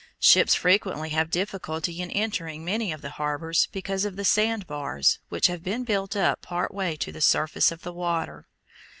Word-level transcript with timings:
Ships 0.19 0.55
frequently 0.55 1.09
have 1.09 1.29
difficulty 1.29 2.01
in 2.01 2.09
entering 2.09 2.65
many 2.65 2.91
of 2.91 3.03
the 3.03 3.11
harbors 3.11 3.67
because 3.71 4.03
of 4.03 4.15
the 4.15 4.25
sand 4.25 4.65
bars 4.65 5.19
which 5.29 5.45
have 5.45 5.63
been 5.63 5.83
built 5.83 6.15
up 6.15 6.41
part 6.41 6.73
way 6.73 6.95
to 6.95 7.11
the 7.11 7.21
surface 7.21 7.71
of 7.71 7.83
the 7.83 7.93
water. 7.93 8.47